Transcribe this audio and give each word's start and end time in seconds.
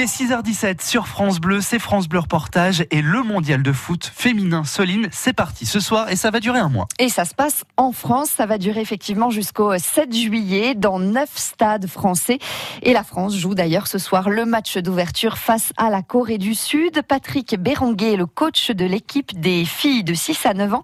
Il 0.00 0.04
est 0.04 0.06
6h17 0.06 0.82
sur 0.82 1.06
France 1.06 1.40
Bleu, 1.40 1.60
c'est 1.60 1.78
France 1.78 2.08
Bleu 2.08 2.20
Reportage 2.20 2.86
et 2.90 3.02
le 3.02 3.22
mondial 3.22 3.62
de 3.62 3.70
foot 3.70 4.10
féminin 4.14 4.64
Soline, 4.64 5.08
c'est 5.12 5.34
parti 5.34 5.66
ce 5.66 5.78
soir 5.78 6.08
et 6.08 6.16
ça 6.16 6.30
va 6.30 6.40
durer 6.40 6.58
un 6.58 6.70
mois. 6.70 6.88
Et 6.98 7.10
ça 7.10 7.26
se 7.26 7.34
passe 7.34 7.64
en 7.76 7.92
France, 7.92 8.30
ça 8.34 8.46
va 8.46 8.56
durer 8.56 8.80
effectivement 8.80 9.28
jusqu'au 9.28 9.76
7 9.76 10.14
juillet 10.14 10.74
dans 10.74 10.98
neuf 10.98 11.28
stades 11.34 11.86
français. 11.86 12.38
Et 12.80 12.94
la 12.94 13.02
France 13.02 13.36
joue 13.36 13.54
d'ailleurs 13.54 13.88
ce 13.88 13.98
soir 13.98 14.30
le 14.30 14.46
match 14.46 14.78
d'ouverture 14.78 15.36
face 15.36 15.74
à 15.76 15.90
la 15.90 16.00
Corée 16.00 16.38
du 16.38 16.54
Sud. 16.54 17.02
Patrick 17.06 17.60
Béranguet, 17.60 18.16
le 18.16 18.24
coach 18.24 18.70
de 18.70 18.86
l'équipe 18.86 19.38
des 19.38 19.66
filles 19.66 20.02
de 20.02 20.14
6 20.14 20.46
à 20.46 20.54
9 20.54 20.72
ans 20.72 20.82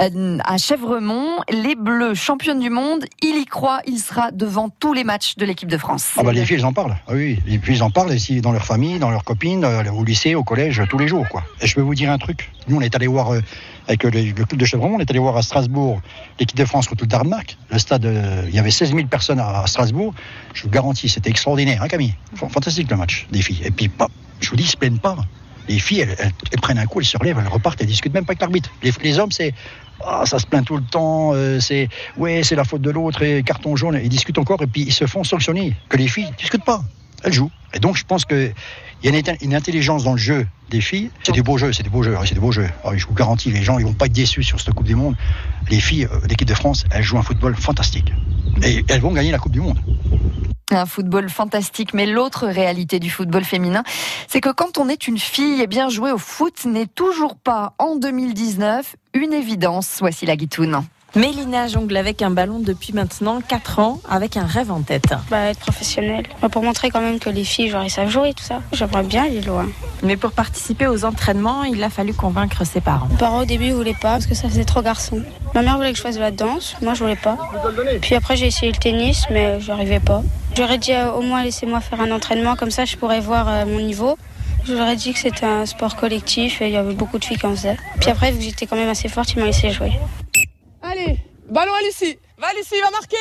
euh, 0.00 0.38
à 0.44 0.58
Chèvremont, 0.58 1.36
les 1.50 1.76
Bleus 1.76 2.14
championnes 2.14 2.58
du 2.58 2.70
monde, 2.70 3.04
il 3.22 3.36
y 3.36 3.44
croit, 3.44 3.80
il 3.86 4.00
sera 4.00 4.32
devant 4.32 4.70
tous 4.70 4.92
les 4.92 5.04
matchs 5.04 5.36
de 5.36 5.44
l'équipe 5.44 5.68
de 5.68 5.78
France. 5.78 6.14
Ah 6.16 6.24
bah 6.24 6.32
les 6.32 6.44
filles, 6.44 6.56
elles 6.56 6.66
en 6.66 6.72
parlent. 6.72 6.96
Ah 7.06 7.12
oui, 7.12 7.38
les 7.46 7.60
filles, 7.60 7.76
elles 7.76 7.82
en 7.84 7.90
parlent 7.90 8.12
ici 8.12 8.40
dans 8.40 8.55
leur 8.56 8.64
famille, 8.64 8.98
dans 8.98 9.10
leurs 9.10 9.24
copines, 9.24 9.64
euh, 9.64 9.90
au 9.90 10.02
lycée, 10.02 10.34
au 10.34 10.42
collège, 10.42 10.82
tous 10.88 10.96
les 10.96 11.08
jours. 11.08 11.28
Quoi. 11.28 11.44
Et 11.60 11.66
je 11.66 11.74
peux 11.74 11.82
vous 11.82 11.94
dire 11.94 12.10
un 12.10 12.16
truc. 12.16 12.50
Nous, 12.68 12.76
on 12.76 12.80
est 12.80 12.94
allé 12.94 13.06
voir, 13.06 13.34
euh, 13.34 13.40
avec 13.86 14.02
le, 14.02 14.10
le 14.10 14.32
club 14.32 14.58
de 14.58 14.64
Chevron, 14.64 14.94
on 14.96 14.98
est 14.98 15.10
allé 15.10 15.18
voir 15.18 15.36
à 15.36 15.42
Strasbourg 15.42 16.00
l'équipe 16.40 16.56
de 16.56 16.64
France 16.64 16.88
contre 16.88 17.04
le 17.04 17.08
Danemark. 17.08 17.58
Le 17.70 17.78
stade, 17.78 18.06
euh, 18.06 18.44
il 18.48 18.54
y 18.54 18.58
avait 18.58 18.70
16 18.70 18.94
000 18.94 19.06
personnes 19.08 19.40
à, 19.40 19.66
Strasbourg. 19.66 20.14
Je 20.54 20.62
vous 20.62 20.70
garantis, 20.70 21.10
c'était 21.10 21.28
extraordinaire, 21.28 21.82
hein, 21.82 21.88
Camille 21.88 22.14
Fantastique 22.34 22.90
le 22.90 22.96
match 22.96 23.26
des 23.30 23.42
filles. 23.42 23.60
Et 23.62 23.70
puis, 23.70 23.90
je 24.40 24.50
vous 24.50 24.56
dis, 24.56 24.64
ils 24.64 24.68
se 24.68 24.76
plaignent 24.76 24.98
pas. 24.98 25.16
Les 25.68 25.78
filles, 25.78 26.06
elles, 26.18 26.60
prennent 26.62 26.78
un 26.78 26.86
coup, 26.86 27.00
elles 27.00 27.06
se 27.06 27.18
relèvent, 27.18 27.38
elles 27.38 27.52
repartent, 27.52 27.80
elles 27.82 27.88
discutent 27.88 28.14
même 28.14 28.24
pas 28.24 28.32
avec 28.32 28.40
l'arbitre. 28.40 28.70
Les, 28.82 29.18
hommes, 29.18 29.32
c'est 29.32 29.52
ah, 30.02 30.24
ça 30.24 30.38
se 30.38 30.46
plaint 30.46 30.64
tout 30.64 30.76
le 30.76 30.82
temps, 30.82 31.32
euh, 31.34 31.58
c'est 31.60 31.88
ouais, 32.16 32.42
c'est 32.42 32.54
la 32.54 32.64
faute 32.64 32.82
de 32.82 32.90
l'autre, 32.90 33.22
et 33.22 33.42
carton 33.42 33.76
jaune, 33.76 33.98
ils 34.00 34.08
discutent 34.08 34.38
encore 34.38 34.62
et 34.62 34.66
puis 34.66 34.82
ils 34.82 34.92
se 34.92 35.06
font 35.06 35.24
sanctionner. 35.24 35.74
Que 35.88 35.96
les 35.96 36.06
filles 36.06 36.30
discutent 36.38 36.64
pas, 36.64 36.84
elles 37.24 37.32
jouent. 37.32 37.50
Et 37.74 37.78
donc 37.78 37.96
je 37.96 38.04
pense 38.04 38.24
que 38.24 38.52
il 39.02 39.14
y 39.14 39.14
a 39.14 39.34
une, 39.42 39.54
intelligence 39.54 40.04
dans 40.04 40.12
le 40.12 40.18
jeu 40.18 40.46
des 40.70 40.80
filles. 40.80 41.10
C'est 41.22 41.32
des 41.32 41.42
beaux 41.42 41.58
jeux, 41.58 41.72
c'est 41.72 41.82
des 41.82 41.90
beaux 41.90 42.02
jeux, 42.02 42.16
c'est 42.24 42.34
des 42.34 42.40
beaux 42.40 42.50
jeux. 42.50 42.68
Je 42.94 43.06
vous 43.06 43.14
garantis, 43.14 43.50
les 43.50 43.62
gens 43.62 43.78
ils 43.78 43.84
vont 43.84 43.92
pas 43.92 44.06
être 44.06 44.12
déçus 44.12 44.42
sur 44.42 44.58
cette 44.58 44.74
Coupe 44.74 44.86
du 44.86 44.94
Monde. 44.94 45.16
Les 45.70 45.80
filles, 45.80 46.08
euh, 46.10 46.26
l'équipe 46.28 46.48
de 46.48 46.54
France, 46.54 46.84
elles 46.90 47.02
jouent 47.02 47.18
un 47.18 47.22
football 47.22 47.54
fantastique 47.54 48.12
et 48.62 48.84
elles 48.88 49.00
vont 49.00 49.12
gagner 49.12 49.30
la 49.30 49.38
Coupe 49.38 49.52
du 49.52 49.60
Monde. 49.60 49.78
Un 50.70 50.86
football 50.86 51.28
fantastique, 51.28 51.94
mais 51.94 52.06
l'autre 52.06 52.48
réalité 52.48 52.98
du 52.98 53.10
football 53.10 53.44
féminin, 53.44 53.84
c'est 54.26 54.40
que 54.40 54.50
quand 54.50 54.78
on 54.78 54.88
est 54.88 55.06
une 55.06 55.18
fille, 55.18 55.60
eh 55.62 55.68
bien 55.68 55.88
jouer 55.88 56.10
au 56.10 56.18
foot 56.18 56.64
n'est 56.64 56.88
toujours 56.88 57.36
pas 57.36 57.74
en 57.78 57.96
2019 57.96 58.96
une 59.14 59.32
évidence. 59.32 59.98
Voici 60.00 60.26
la 60.26 60.36
guitoune. 60.36 60.82
Mélina 61.16 61.66
jongle 61.66 61.96
avec 61.96 62.20
un 62.20 62.28
ballon 62.28 62.58
depuis 62.58 62.92
maintenant 62.92 63.40
4 63.40 63.78
ans 63.78 64.00
avec 64.06 64.36
un 64.36 64.44
rêve 64.44 64.70
en 64.70 64.82
tête. 64.82 65.14
Bah, 65.30 65.46
être 65.46 65.60
professionnel. 65.60 66.26
Bah, 66.42 66.50
pour 66.50 66.62
montrer 66.62 66.90
quand 66.90 67.00
même 67.00 67.18
que 67.18 67.30
les 67.30 67.44
filles, 67.44 67.70
genre, 67.70 67.82
ils 67.82 67.90
savent 67.90 68.10
jouer, 68.10 68.34
tout 68.34 68.44
ça. 68.44 68.60
J'aimerais 68.72 69.02
bien 69.02 69.24
aller 69.24 69.40
loin. 69.40 69.66
Mais 70.02 70.18
pour 70.18 70.32
participer 70.32 70.86
aux 70.86 71.06
entraînements, 71.06 71.64
il 71.64 71.82
a 71.82 71.88
fallu 71.88 72.12
convaincre 72.12 72.66
ses 72.66 72.82
parents. 72.82 73.08
Mes 73.10 73.16
parents, 73.16 73.40
au 73.40 73.44
début, 73.46 73.68
ils 73.68 73.74
voulaient 73.74 73.94
pas 73.94 74.12
parce 74.12 74.26
que 74.26 74.34
ça 74.34 74.46
faisait 74.50 74.66
trop 74.66 74.82
garçon. 74.82 75.22
Ma 75.54 75.62
mère 75.62 75.76
voulait 75.78 75.92
que 75.92 75.96
je 75.96 76.02
fasse 76.02 76.16
de 76.16 76.20
la 76.20 76.32
danse. 76.32 76.76
Moi, 76.82 76.92
je 76.92 77.02
voulais 77.02 77.16
pas. 77.16 77.38
Puis 78.02 78.14
après, 78.14 78.36
j'ai 78.36 78.48
essayé 78.48 78.70
le 78.70 78.76
tennis, 78.76 79.24
mais 79.30 79.58
j'arrivais 79.58 80.00
pas. 80.00 80.22
J'aurais 80.54 80.76
dit 80.76 80.92
euh, 80.92 81.12
au 81.12 81.22
moins 81.22 81.42
laissez-moi 81.42 81.80
faire 81.80 82.02
un 82.02 82.10
entraînement, 82.10 82.56
comme 82.56 82.70
ça, 82.70 82.84
je 82.84 82.94
pourrais 82.98 83.20
voir 83.20 83.48
euh, 83.48 83.64
mon 83.64 83.80
niveau. 83.80 84.18
Je 84.66 84.74
leur 84.74 84.88
ai 84.88 84.96
dit 84.96 85.14
que 85.14 85.18
c'était 85.18 85.46
un 85.46 85.64
sport 85.64 85.96
collectif 85.96 86.60
et 86.60 86.66
il 86.66 86.72
y 86.72 86.76
avait 86.76 86.92
beaucoup 86.92 87.18
de 87.18 87.24
filles 87.24 87.38
qui 87.38 87.46
en 87.46 87.52
faisaient. 87.52 87.76
Puis 88.00 88.10
après, 88.10 88.32
vu 88.32 88.38
que 88.38 88.44
j'étais 88.44 88.66
quand 88.66 88.76
même 88.76 88.88
assez 88.88 89.08
forte, 89.08 89.32
ils 89.32 89.38
m'ont 89.38 89.46
laissé 89.46 89.70
jouer. 89.70 89.92
Allez, 90.88 91.18
ballon 91.48 91.74
à 91.74 91.82
Lucie. 91.82 92.16
Va 92.38 92.52
Lucie, 92.52 92.80
va 92.80 92.92
marquer. 92.92 93.16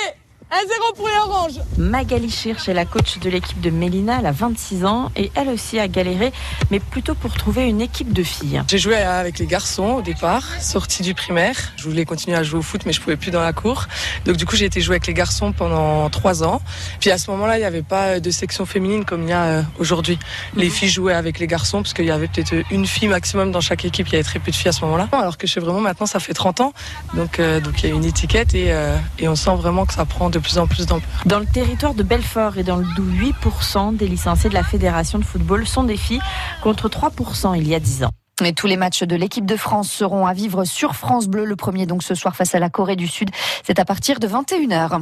1-0 0.55 0.95
pour 0.95 1.07
les 1.09 1.15
oranges. 1.15 1.59
Magali 1.77 2.31
Schirch 2.31 2.69
est 2.69 2.73
la 2.73 2.85
coach 2.85 3.19
de 3.19 3.29
l'équipe 3.29 3.59
de 3.59 3.69
Mélina, 3.69 4.19
elle 4.19 4.25
a 4.25 4.31
26 4.31 4.85
ans 4.85 5.11
et 5.17 5.29
elle 5.35 5.49
aussi 5.49 5.79
a 5.79 5.89
galéré, 5.89 6.31
mais 6.71 6.79
plutôt 6.79 7.13
pour 7.13 7.33
trouver 7.33 7.67
une 7.67 7.81
équipe 7.81 8.13
de 8.13 8.23
filles. 8.23 8.63
J'ai 8.69 8.77
joué 8.77 8.95
avec 8.95 9.37
les 9.37 9.47
garçons 9.47 9.95
au 9.97 10.01
départ, 10.01 10.43
sorti 10.61 11.03
du 11.03 11.13
primaire. 11.13 11.57
Je 11.75 11.83
voulais 11.83 12.05
continuer 12.05 12.37
à 12.37 12.43
jouer 12.43 12.59
au 12.59 12.61
foot, 12.61 12.83
mais 12.85 12.93
je 12.93 13.01
pouvais 13.01 13.17
plus 13.17 13.31
dans 13.31 13.41
la 13.41 13.51
cour. 13.51 13.87
Donc 14.23 14.37
du 14.37 14.45
coup, 14.45 14.55
j'ai 14.55 14.63
été 14.63 14.79
jouer 14.79 14.93
avec 14.93 15.07
les 15.07 15.13
garçons 15.13 15.51
pendant 15.51 16.09
trois 16.09 16.41
ans. 16.41 16.61
Puis 17.01 17.11
à 17.11 17.17
ce 17.17 17.29
moment-là, 17.31 17.57
il 17.57 17.59
n'y 17.59 17.65
avait 17.65 17.81
pas 17.81 18.21
de 18.21 18.31
section 18.31 18.65
féminine 18.65 19.03
comme 19.03 19.23
il 19.23 19.29
y 19.29 19.33
a 19.33 19.43
euh, 19.43 19.61
aujourd'hui. 19.77 20.17
Les 20.55 20.69
filles 20.69 20.89
jouaient 20.89 21.13
avec 21.13 21.39
les 21.39 21.47
garçons 21.47 21.81
parce 21.81 21.93
qu'il 21.93 22.05
y 22.05 22.11
avait 22.11 22.27
peut-être 22.29 22.53
une 22.71 22.85
fille 22.85 23.09
maximum 23.09 23.51
dans 23.51 23.61
chaque 23.61 23.83
équipe. 23.83 24.07
Il 24.07 24.13
y 24.13 24.15
avait 24.15 24.23
très 24.23 24.39
peu 24.39 24.51
de 24.51 24.55
filles 24.55 24.69
à 24.69 24.73
ce 24.73 24.85
moment-là. 24.85 25.09
Alors 25.11 25.37
que 25.37 25.47
chez 25.47 25.59
vraiment 25.59 25.81
maintenant, 25.81 26.05
ça 26.05 26.21
fait 26.21 26.33
30 26.33 26.61
ans. 26.61 26.73
Donc 27.13 27.39
euh, 27.39 27.59
donc 27.59 27.83
il 27.83 27.89
y 27.89 27.91
a 27.91 27.95
une 27.95 28.05
étiquette 28.05 28.55
et, 28.55 28.71
euh, 28.71 28.95
et 29.19 29.27
on 29.27 29.35
sent 29.35 29.55
vraiment 29.57 29.85
que 29.85 29.93
ça 29.93 30.05
prend 30.05 30.29
de 30.29 30.39
plus 30.45 30.59
en 30.59 30.67
plus 30.67 30.85
d'ampleur. 30.85 31.09
Dans 31.25 31.39
le 31.39 31.45
territoire 31.47 31.95
de 31.95 32.03
Belfort 32.03 32.59
et 32.59 32.63
dans 32.63 32.77
le 32.77 32.85
Doubs, 32.95 33.11
8% 33.11 33.97
des 33.97 34.07
licenciés 34.07 34.49
de 34.49 34.53
la 34.53 34.63
Fédération 34.63 35.17
de 35.17 35.23
football 35.23 35.65
sont 35.65 35.83
des 35.83 35.97
filles, 35.97 36.21
contre 36.61 36.87
3% 36.87 37.57
il 37.57 37.67
y 37.67 37.73
a 37.73 37.79
10 37.79 38.03
ans. 38.03 38.11
Et 38.43 38.53
tous 38.53 38.67
les 38.67 38.77
matchs 38.77 39.01
de 39.01 39.15
l'équipe 39.15 39.45
de 39.45 39.55
France 39.55 39.89
seront 39.89 40.27
à 40.27 40.33
vivre 40.33 40.65
sur 40.65 40.95
France 40.95 41.27
Bleu. 41.27 41.45
Le 41.45 41.55
premier 41.55 41.87
donc 41.87 42.03
ce 42.03 42.13
soir 42.13 42.35
face 42.35 42.53
à 42.53 42.59
la 42.59 42.69
Corée 42.69 42.95
du 42.95 43.07
Sud. 43.07 43.31
C'est 43.63 43.79
à 43.79 43.85
partir 43.85 44.19
de 44.19 44.27
21h. 44.27 45.01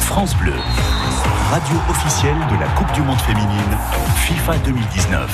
France 0.00 0.34
Bleu, 0.36 0.54
radio 1.50 1.76
officielle 1.90 2.38
de 2.50 2.58
la 2.58 2.68
Coupe 2.68 2.90
du 2.92 3.02
Monde 3.02 3.20
féminine 3.20 3.76
FIFA 4.16 4.56
2019. 4.64 5.30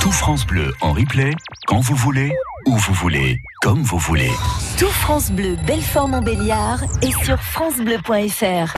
Tout 0.00 0.12
France 0.12 0.46
Bleu 0.46 0.72
en 0.80 0.92
replay, 0.92 1.32
quand 1.66 1.80
vous 1.80 1.96
voulez, 1.96 2.32
où 2.68 2.76
vous 2.76 2.92
voulez, 2.92 3.40
comme 3.62 3.82
vous 3.82 3.96
voulez. 3.98 4.30
Tout 4.78 4.88
France 4.88 5.30
Bleu 5.30 5.56
Belfort 5.66 6.08
Montbéliard 6.08 6.82
est 7.00 7.24
sur 7.24 7.40
francebleu.fr. 7.40 8.66